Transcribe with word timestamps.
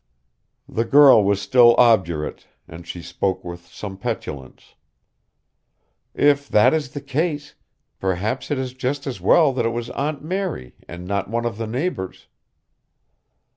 The 0.67 0.83
girl 0.83 1.23
was 1.23 1.39
still 1.39 1.75
obdurate, 1.75 2.47
and 2.67 2.87
she 2.87 3.03
spoke 3.03 3.45
with 3.45 3.67
some 3.67 3.97
petulance. 3.99 4.73
"If 6.15 6.49
that 6.49 6.73
is 6.73 6.93
the 6.93 7.01
case, 7.01 7.53
perhaps 7.99 8.49
it 8.49 8.57
is 8.57 8.73
just 8.73 9.05
as 9.05 9.21
well 9.21 9.53
that 9.53 9.65
it 9.67 9.69
was 9.69 9.91
Aunt 9.91 10.23
Mary 10.23 10.73
and 10.87 11.05
not 11.05 11.29
one 11.29 11.45
of 11.45 11.59
the 11.59 11.67
neighbors." 11.67 12.25